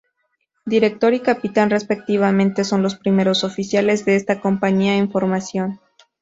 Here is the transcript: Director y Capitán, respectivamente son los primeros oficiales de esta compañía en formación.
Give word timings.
Director 0.65 1.13
y 1.13 1.19
Capitán, 1.19 1.69
respectivamente 1.69 2.63
son 2.63 2.81
los 2.81 2.95
primeros 2.95 3.43
oficiales 3.43 4.03
de 4.03 4.15
esta 4.15 4.41
compañía 4.41 4.97
en 4.97 5.11
formación. 5.11 5.79